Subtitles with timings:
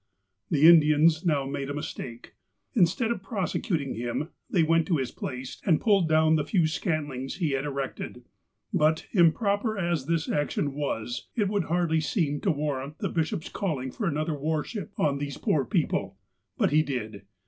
[0.49, 2.33] The Indians now made a mistake.
[2.73, 6.65] Instead of prose cuting him, they went to his place and pulled down the few
[6.65, 8.23] scantlings he had erected.
[8.73, 13.91] But, improper as this action was, it would hardly seem to warrant the bishop's calling
[13.91, 16.17] for another war ship on to these poor people.
[16.57, 17.27] But he did.